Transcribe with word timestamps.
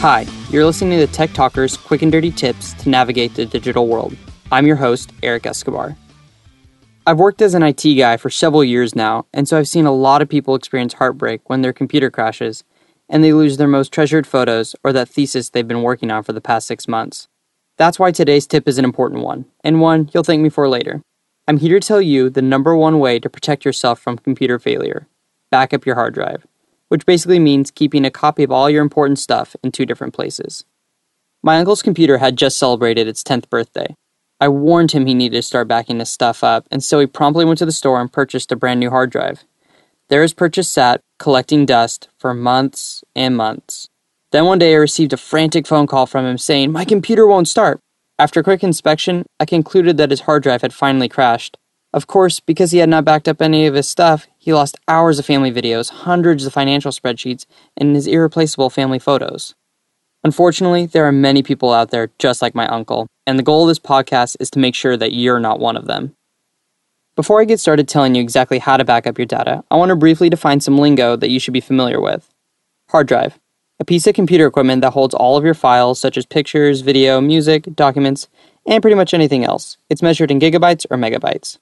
Hi, 0.00 0.26
you're 0.48 0.64
listening 0.64 0.98
to 0.98 1.06
the 1.06 1.12
Tech 1.12 1.34
Talkers 1.34 1.76
quick 1.76 2.00
and 2.00 2.10
dirty 2.10 2.30
tips 2.30 2.72
to 2.82 2.88
navigate 2.88 3.34
the 3.34 3.44
digital 3.44 3.86
world. 3.86 4.16
I'm 4.50 4.66
your 4.66 4.76
host, 4.76 5.12
Eric 5.22 5.44
Escobar. 5.44 5.94
I've 7.06 7.18
worked 7.18 7.42
as 7.42 7.52
an 7.52 7.62
IT 7.62 7.82
guy 7.98 8.16
for 8.16 8.30
several 8.30 8.64
years 8.64 8.96
now, 8.96 9.26
and 9.34 9.46
so 9.46 9.58
I've 9.58 9.68
seen 9.68 9.84
a 9.84 9.92
lot 9.92 10.22
of 10.22 10.28
people 10.30 10.54
experience 10.54 10.94
heartbreak 10.94 11.50
when 11.50 11.60
their 11.60 11.74
computer 11.74 12.10
crashes 12.10 12.64
and 13.10 13.22
they 13.22 13.34
lose 13.34 13.58
their 13.58 13.68
most 13.68 13.92
treasured 13.92 14.26
photos 14.26 14.74
or 14.82 14.94
that 14.94 15.10
thesis 15.10 15.50
they've 15.50 15.68
been 15.68 15.82
working 15.82 16.10
on 16.10 16.22
for 16.22 16.32
the 16.32 16.40
past 16.40 16.66
six 16.66 16.88
months. 16.88 17.28
That's 17.76 17.98
why 17.98 18.10
today's 18.10 18.46
tip 18.46 18.66
is 18.66 18.78
an 18.78 18.86
important 18.86 19.22
one, 19.22 19.44
and 19.62 19.82
one 19.82 20.08
you'll 20.14 20.24
thank 20.24 20.40
me 20.40 20.48
for 20.48 20.66
later. 20.66 21.02
I'm 21.46 21.58
here 21.58 21.78
to 21.78 21.86
tell 21.86 22.00
you 22.00 22.30
the 22.30 22.40
number 22.40 22.74
one 22.74 23.00
way 23.00 23.18
to 23.18 23.28
protect 23.28 23.66
yourself 23.66 24.00
from 24.00 24.16
computer 24.16 24.58
failure 24.58 25.08
back 25.50 25.74
up 25.74 25.84
your 25.84 25.96
hard 25.96 26.14
drive, 26.14 26.46
which 26.90 27.06
basically 27.06 27.38
means 27.38 27.70
keeping 27.70 28.04
a 28.04 28.10
copy 28.10 28.42
of 28.42 28.50
all 28.50 28.68
your 28.68 28.82
important 28.82 29.18
stuff 29.18 29.54
in 29.62 29.70
two 29.70 29.86
different 29.86 30.12
places. 30.12 30.64
My 31.40 31.56
uncle's 31.56 31.82
computer 31.82 32.18
had 32.18 32.36
just 32.36 32.58
celebrated 32.58 33.06
its 33.06 33.22
10th 33.22 33.48
birthday. 33.48 33.94
I 34.40 34.48
warned 34.48 34.90
him 34.90 35.06
he 35.06 35.14
needed 35.14 35.36
to 35.36 35.42
start 35.42 35.68
backing 35.68 36.00
his 36.00 36.08
stuff 36.08 36.42
up, 36.42 36.66
and 36.68 36.82
so 36.82 36.98
he 36.98 37.06
promptly 37.06 37.44
went 37.44 37.58
to 37.60 37.66
the 37.66 37.72
store 37.72 38.00
and 38.00 38.12
purchased 38.12 38.50
a 38.50 38.56
brand 38.56 38.80
new 38.80 38.90
hard 38.90 39.10
drive. 39.10 39.44
There 40.08 40.22
his 40.22 40.34
purchase 40.34 40.68
sat, 40.68 41.00
collecting 41.20 41.64
dust, 41.64 42.08
for 42.18 42.34
months 42.34 43.04
and 43.14 43.36
months. 43.36 43.88
Then 44.32 44.46
one 44.46 44.58
day 44.58 44.72
I 44.72 44.78
received 44.78 45.12
a 45.12 45.16
frantic 45.16 45.68
phone 45.68 45.86
call 45.86 46.06
from 46.06 46.26
him 46.26 46.38
saying, 46.38 46.72
My 46.72 46.84
computer 46.84 47.24
won't 47.24 47.46
start. 47.46 47.78
After 48.18 48.40
a 48.40 48.44
quick 48.44 48.64
inspection, 48.64 49.26
I 49.38 49.44
concluded 49.44 49.96
that 49.98 50.10
his 50.10 50.22
hard 50.22 50.42
drive 50.42 50.62
had 50.62 50.74
finally 50.74 51.08
crashed. 51.08 51.56
Of 51.92 52.06
course, 52.06 52.38
because 52.38 52.70
he 52.70 52.78
had 52.78 52.88
not 52.88 53.04
backed 53.04 53.26
up 53.26 53.42
any 53.42 53.66
of 53.66 53.74
his 53.74 53.88
stuff, 53.88 54.28
he 54.38 54.52
lost 54.52 54.78
hours 54.86 55.18
of 55.18 55.26
family 55.26 55.50
videos, 55.50 55.90
hundreds 55.90 56.46
of 56.46 56.52
financial 56.52 56.92
spreadsheets, 56.92 57.46
and 57.76 57.96
his 57.96 58.06
irreplaceable 58.06 58.70
family 58.70 59.00
photos. 59.00 59.54
Unfortunately, 60.22 60.86
there 60.86 61.04
are 61.06 61.12
many 61.12 61.42
people 61.42 61.72
out 61.72 61.90
there 61.90 62.10
just 62.18 62.42
like 62.42 62.54
my 62.54 62.68
uncle, 62.68 63.08
and 63.26 63.38
the 63.38 63.42
goal 63.42 63.62
of 63.62 63.68
this 63.68 63.80
podcast 63.80 64.36
is 64.38 64.50
to 64.50 64.60
make 64.60 64.74
sure 64.74 64.96
that 64.96 65.14
you're 65.14 65.40
not 65.40 65.58
one 65.58 65.76
of 65.76 65.86
them. 65.86 66.14
Before 67.16 67.40
I 67.40 67.44
get 67.44 67.58
started 67.58 67.88
telling 67.88 68.14
you 68.14 68.22
exactly 68.22 68.60
how 68.60 68.76
to 68.76 68.84
back 68.84 69.06
up 69.06 69.18
your 69.18 69.26
data, 69.26 69.64
I 69.70 69.76
want 69.76 69.88
to 69.88 69.96
briefly 69.96 70.30
define 70.30 70.60
some 70.60 70.78
lingo 70.78 71.16
that 71.16 71.30
you 71.30 71.40
should 71.40 71.54
be 71.54 71.60
familiar 71.60 72.00
with. 72.00 72.32
Hard 72.90 73.08
drive 73.08 73.38
a 73.80 73.84
piece 73.84 74.06
of 74.06 74.14
computer 74.14 74.46
equipment 74.46 74.82
that 74.82 74.92
holds 74.92 75.14
all 75.14 75.38
of 75.38 75.44
your 75.44 75.54
files, 75.54 75.98
such 75.98 76.18
as 76.18 76.26
pictures, 76.26 76.82
video, 76.82 77.18
music, 77.20 77.66
documents, 77.74 78.28
and 78.66 78.82
pretty 78.82 78.94
much 78.94 79.14
anything 79.14 79.42
else. 79.42 79.78
It's 79.88 80.02
measured 80.02 80.30
in 80.30 80.38
gigabytes 80.38 80.84
or 80.90 80.98
megabytes. 80.98 81.58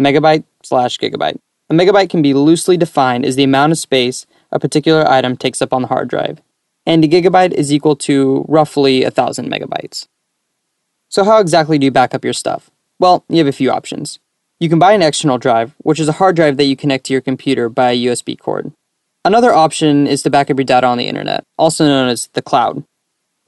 Megabyte 0.00 0.44
slash 0.62 0.98
gigabyte. 0.98 1.38
A 1.70 1.74
megabyte 1.74 2.08
can 2.08 2.22
be 2.22 2.34
loosely 2.34 2.76
defined 2.76 3.24
as 3.24 3.36
the 3.36 3.44
amount 3.44 3.72
of 3.72 3.78
space 3.78 4.26
a 4.50 4.58
particular 4.58 5.06
item 5.08 5.36
takes 5.36 5.60
up 5.60 5.72
on 5.72 5.82
the 5.82 5.88
hard 5.88 6.08
drive, 6.08 6.40
and 6.86 7.04
a 7.04 7.08
gigabyte 7.08 7.52
is 7.52 7.72
equal 7.72 7.96
to 7.96 8.44
roughly 8.48 9.02
a 9.02 9.10
thousand 9.10 9.50
megabytes. 9.50 10.06
So, 11.10 11.24
how 11.24 11.38
exactly 11.38 11.78
do 11.78 11.84
you 11.84 11.90
back 11.90 12.14
up 12.14 12.24
your 12.24 12.32
stuff? 12.32 12.70
Well, 12.98 13.24
you 13.28 13.38
have 13.38 13.46
a 13.46 13.52
few 13.52 13.70
options. 13.70 14.18
You 14.60 14.68
can 14.68 14.78
buy 14.78 14.92
an 14.92 15.02
external 15.02 15.38
drive, 15.38 15.74
which 15.78 16.00
is 16.00 16.08
a 16.08 16.12
hard 16.12 16.36
drive 16.36 16.56
that 16.56 16.64
you 16.64 16.76
connect 16.76 17.06
to 17.06 17.12
your 17.12 17.22
computer 17.22 17.68
by 17.68 17.90
a 17.90 18.04
USB 18.06 18.38
cord. 18.38 18.72
Another 19.24 19.52
option 19.52 20.06
is 20.06 20.22
to 20.22 20.30
back 20.30 20.50
up 20.50 20.58
your 20.58 20.64
data 20.64 20.86
on 20.86 20.98
the 20.98 21.06
internet, 21.06 21.44
also 21.58 21.86
known 21.86 22.08
as 22.08 22.28
the 22.32 22.42
cloud. 22.42 22.82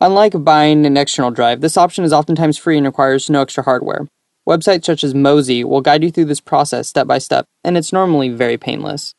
Unlike 0.00 0.44
buying 0.44 0.86
an 0.86 0.96
external 0.96 1.30
drive, 1.30 1.60
this 1.60 1.76
option 1.76 2.04
is 2.04 2.12
oftentimes 2.12 2.58
free 2.58 2.76
and 2.76 2.86
requires 2.86 3.28
no 3.28 3.42
extra 3.42 3.64
hardware. 3.64 4.06
Websites 4.50 4.84
such 4.84 5.04
as 5.04 5.14
Mozy 5.14 5.62
will 5.62 5.80
guide 5.80 6.02
you 6.02 6.10
through 6.10 6.24
this 6.24 6.40
process 6.40 6.88
step 6.88 7.06
by 7.06 7.18
step, 7.18 7.46
and 7.62 7.78
it's 7.78 7.92
normally 7.92 8.30
very 8.30 8.56
painless. 8.56 9.14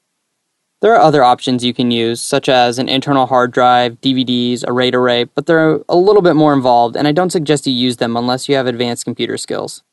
There 0.81 0.93
are 0.93 0.99
other 0.99 1.23
options 1.23 1.63
you 1.63 1.73
can 1.73 1.89
use, 1.89 2.19
such 2.19 2.49
as 2.49 2.77
an 2.77 2.89
internal 2.89 3.27
hard 3.27 3.53
drive, 3.53 4.01
DVDs, 4.01 4.65
a 4.67 4.73
RAID 4.73 4.93
array, 4.93 5.23
but 5.23 5.45
they're 5.45 5.79
a 5.87 5.95
little 5.95 6.21
bit 6.21 6.35
more 6.35 6.53
involved, 6.53 6.97
and 6.97 7.07
I 7.07 7.13
don't 7.13 7.29
suggest 7.29 7.65
you 7.65 7.71
use 7.71 7.95
them 7.95 8.17
unless 8.17 8.49
you 8.49 8.55
have 8.55 8.67
advanced 8.67 9.05
computer 9.05 9.37
skills. 9.37 9.83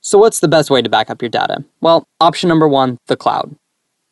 So, 0.00 0.16
what's 0.16 0.40
the 0.40 0.48
best 0.48 0.70
way 0.70 0.80
to 0.80 0.88
back 0.88 1.10
up 1.10 1.20
your 1.20 1.28
data? 1.28 1.62
Well, 1.82 2.06
option 2.18 2.48
number 2.48 2.66
one 2.66 2.96
the 3.06 3.16
cloud. 3.16 3.54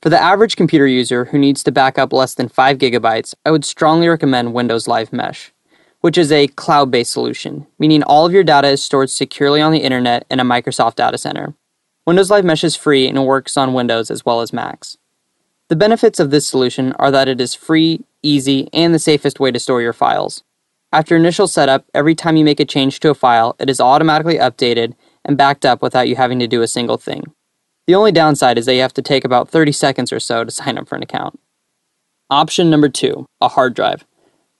For 0.02 0.10
the 0.10 0.20
average 0.20 0.56
computer 0.56 0.86
user 0.86 1.26
who 1.26 1.38
needs 1.38 1.62
to 1.62 1.72
back 1.72 1.96
up 1.96 2.12
less 2.12 2.34
than 2.34 2.50
5 2.50 2.76
gigabytes, 2.76 3.34
I 3.46 3.52
would 3.52 3.64
strongly 3.64 4.08
recommend 4.08 4.52
Windows 4.52 4.86
Live 4.86 5.14
Mesh, 5.14 5.51
which 6.02 6.18
is 6.18 6.30
a 6.30 6.48
cloud 6.48 6.90
based 6.90 7.12
solution, 7.12 7.66
meaning 7.78 8.02
all 8.02 8.26
of 8.26 8.32
your 8.32 8.44
data 8.44 8.68
is 8.68 8.82
stored 8.82 9.08
securely 9.08 9.62
on 9.62 9.72
the 9.72 9.82
internet 9.82 10.26
in 10.30 10.38
a 10.38 10.44
Microsoft 10.44 10.96
data 10.96 11.16
center. 11.16 11.54
Windows 12.06 12.30
Live 12.30 12.44
Mesh 12.44 12.64
is 12.64 12.76
free 12.76 13.08
and 13.08 13.24
works 13.24 13.56
on 13.56 13.72
Windows 13.72 14.10
as 14.10 14.26
well 14.26 14.40
as 14.40 14.52
Macs. 14.52 14.98
The 15.68 15.76
benefits 15.76 16.20
of 16.20 16.30
this 16.30 16.46
solution 16.46 16.92
are 16.98 17.10
that 17.12 17.28
it 17.28 17.40
is 17.40 17.54
free, 17.54 18.04
easy, 18.22 18.68
and 18.72 18.92
the 18.92 18.98
safest 18.98 19.40
way 19.40 19.52
to 19.52 19.60
store 19.60 19.80
your 19.80 19.92
files. 19.92 20.42
After 20.92 21.16
initial 21.16 21.46
setup, 21.46 21.86
every 21.94 22.14
time 22.14 22.36
you 22.36 22.44
make 22.44 22.60
a 22.60 22.66
change 22.66 23.00
to 23.00 23.10
a 23.10 23.14
file, 23.14 23.56
it 23.58 23.70
is 23.70 23.80
automatically 23.80 24.36
updated 24.36 24.94
and 25.24 25.38
backed 25.38 25.64
up 25.64 25.80
without 25.80 26.08
you 26.08 26.16
having 26.16 26.38
to 26.40 26.48
do 26.48 26.62
a 26.62 26.69
single 26.69 26.98
thing. 26.98 27.32
The 27.86 27.94
only 27.94 28.12
downside 28.12 28.58
is 28.58 28.66
that 28.66 28.74
you 28.74 28.82
have 28.82 28.92
to 28.94 29.02
take 29.02 29.24
about 29.24 29.48
30 29.48 29.72
seconds 29.72 30.12
or 30.12 30.20
so 30.20 30.44
to 30.44 30.50
sign 30.50 30.76
up 30.76 30.88
for 30.88 30.96
an 30.96 31.02
account. 31.02 31.38
Option 32.28 32.69
number 32.69 32.88
two, 32.88 33.26
a 33.40 33.48
hard 33.48 33.74
drive. 33.74 34.04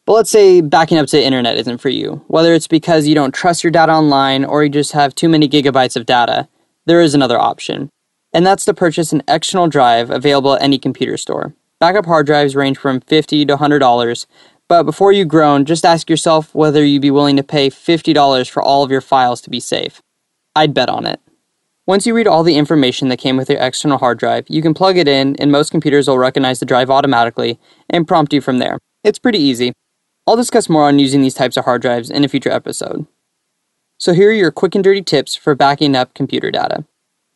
But 0.05 0.15
let's 0.15 0.31
say 0.31 0.61
backing 0.61 0.99
up 0.99 1.07
to 1.09 1.17
the 1.17 1.25
internet 1.25 1.57
isn't 1.59 1.79
for 1.79 1.89
you. 1.89 2.25
Whether 2.27 2.55
it's 2.55 2.67
because 2.67 3.07
you 3.07 3.15
don't 3.15 3.35
trust 3.35 3.63
your 3.63 3.71
data 3.71 3.93
online 3.93 4.45
or 4.45 4.65
you 4.65 4.71
just 4.71 4.93
have 4.93 5.15
too 5.15 5.29
many 5.29 5.49
gigabytes 5.49 5.97
of 5.97 6.07
data, 6.07 6.49
there 6.87 7.01
is 7.01 7.15
another 7.15 7.39
option. 7.39 7.89
And 8.33 8.45
that's 8.45 8.65
to 8.65 8.75
purchase 8.75 9.13
an 9.13 9.23
external 9.29 9.69
drive 9.69 10.11
available 10.11 10.55
at 10.55 10.63
any 10.63 10.79
computer 10.79 11.17
store. 11.17 11.55
Backup 11.79 12.07
hard 12.07 12.27
drives 12.27 12.57
range 12.57 12.79
from 12.79 13.01
50 13.01 13.45
to 13.47 13.57
$100, 13.57 14.27
but 14.69 14.85
before 14.85 15.13
you 15.13 15.25
groan, 15.25 15.65
just 15.65 15.85
ask 15.85 16.09
yourself 16.09 16.55
whether 16.55 16.85
you'd 16.85 17.03
be 17.03 17.11
willing 17.11 17.37
to 17.37 17.43
pay 17.43 17.69
$50 17.69 18.49
for 18.49 18.63
all 18.63 18.83
of 18.83 18.91
your 18.91 19.01
files 19.01 19.41
to 19.43 19.51
be 19.51 19.61
safe. 19.61 20.01
I'd 20.57 20.75
bet 20.75 20.89
on 20.89 21.07
it. 21.07 21.21
Once 21.87 22.07
you 22.07 22.15
read 22.15 22.29
all 22.29 22.43
the 22.43 22.57
information 22.57 23.09
that 23.09 23.19
came 23.19 23.37
with 23.37 23.51
your 23.51 23.61
external 23.61 23.99
hard 23.99 24.19
drive, 24.19 24.47
you 24.49 24.63
can 24.63 24.75
plug 24.75 24.97
it 24.97 25.09
in, 25.09 25.37
and 25.37 25.51
most 25.53 25.71
computers 25.71 26.09
will 26.09 26.19
recognize 26.19 26.61
the 26.61 26.67
drive 26.67 26.91
automatically 26.91 27.59
and 27.91 28.09
prompt 28.09 28.33
you 28.33 28.41
from 28.41 28.59
there. 28.59 28.79
It's 29.05 29.19
pretty 29.19 29.41
easy. 29.41 29.73
I'll 30.27 30.37
discuss 30.37 30.69
more 30.69 30.85
on 30.85 30.99
using 30.99 31.21
these 31.21 31.35
types 31.35 31.57
of 31.57 31.65
hard 31.65 31.83
drives 31.83 32.11
in 32.11 32.25
a 32.25 32.29
future 32.29 32.51
episode. 32.51 33.07
So, 33.99 34.13
here 34.13 34.31
are 34.31 34.33
your 34.33 34.51
quick 34.51 34.75
and 34.75 34.85
dirty 34.85 35.03
tips 35.03 35.35
for 35.35 35.55
backing 35.55 35.97
up 35.97 36.15
computer 36.15 36.51
data. 36.51 36.85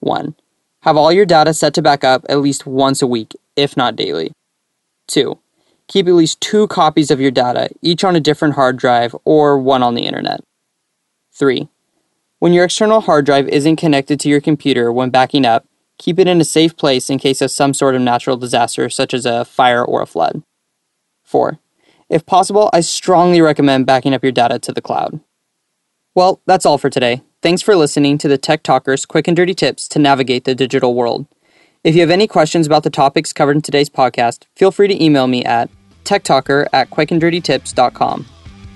1. 0.01 0.35
Have 0.83 0.97
all 0.97 1.13
your 1.13 1.27
data 1.27 1.53
set 1.53 1.75
to 1.75 1.83
back 1.83 2.05
up 2.05 2.25
at 2.29 2.41
least 2.41 2.67
once 2.67 3.03
a 3.03 3.07
week, 3.07 3.35
if 3.57 3.77
not 3.77 3.97
daily. 3.97 4.33
2. 5.09 5.39
Keep 5.89 6.09
at 6.09 6.15
least 6.15 6.41
two 6.41 6.67
copies 6.69 7.11
of 7.11 7.21
your 7.21 7.31
data, 7.31 7.71
each 7.83 8.05
on 8.05 8.17
a 8.17 8.21
different 8.21 8.55
hard 8.55 8.77
drive 8.77 9.15
or 9.25 9.59
one 9.59 9.83
on 9.83 9.95
the 9.95 10.07
internet. 10.07 10.41
3. 11.33 11.69
When 12.39 12.53
your 12.53 12.65
external 12.65 13.01
hard 13.01 13.27
drive 13.27 13.49
isn't 13.49 13.77
connected 13.77 14.21
to 14.21 14.29
your 14.29 14.41
computer 14.41 14.93
when 14.93 15.11
backing 15.11 15.45
up, 15.45 15.65
keep 15.99 16.19
it 16.19 16.29
in 16.29 16.41
a 16.41 16.45
safe 16.45 16.77
place 16.77 17.11
in 17.11 17.19
case 17.19 17.41
of 17.41 17.51
some 17.51 17.75
sort 17.75 17.95
of 17.95 18.03
natural 18.03 18.37
disaster 18.37 18.89
such 18.89 19.15
as 19.15 19.27
a 19.27 19.45
fire 19.45 19.85
or 19.85 20.03
a 20.03 20.07
flood. 20.07 20.43
4. 21.25 21.59
If 22.09 22.25
possible, 22.27 22.71
I 22.72 22.81
strongly 22.81 23.41
recommend 23.41 23.87
backing 23.87 24.15
up 24.15 24.22
your 24.22 24.33
data 24.33 24.59
to 24.61 24.72
the 24.72 24.83
cloud. 24.83 25.21
Well, 26.15 26.41
that's 26.47 26.65
all 26.65 26.78
for 26.78 26.89
today. 26.89 27.22
Thanks 27.43 27.62
for 27.62 27.77
listening 27.77 28.17
to 28.19 28.28
the 28.28 28.39
Tech 28.39 28.62
Talkers 28.62 29.05
quick 29.05 29.28
and 29.28 29.37
dirty 29.37 29.55
tips 29.55 29.89
to 29.89 29.99
navigate 29.99 30.44
the 30.44 30.55
digital 30.55 30.94
world. 30.94 31.27
If 31.84 31.94
you 31.94 32.00
have 32.00 32.11
any 32.11 32.27
questions 32.27 32.67
about 32.67 32.83
the 32.83 32.91
topics 32.91 33.33
covered 33.33 33.56
in 33.56 33.62
today's 33.62 33.91
podcast, 33.91 34.44
feel 34.56 34.71
free 34.71 34.89
to 34.89 35.05
email 35.05 35.27
me 35.27 35.44
at 35.44 35.71
techtalker 36.05 36.67
at 36.72 36.91
quickanddirtytips.com. 36.91 38.27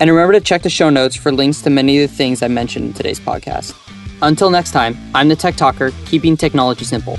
And 0.01 0.11
remember 0.11 0.33
to 0.33 0.41
check 0.41 0.63
the 0.63 0.71
show 0.71 0.91
notes 0.91 1.17
for 1.17 1.33
links 1.33 1.63
to 1.63 1.71
many 1.71 2.03
of 2.03 2.11
the 2.11 2.17
things 2.17 2.43
I 2.43 2.49
mentioned 2.49 2.87
in 2.87 2.93
today's 2.93 3.21
podcast. 3.21 3.75
Until 4.23 4.51
next 4.51 4.73
time, 4.73 4.97
I'm 5.15 5.29
the 5.29 5.37
Tech 5.37 5.57
Talker, 5.57 5.93
keeping 6.07 6.37
technology 6.37 6.85
simple. 6.85 7.19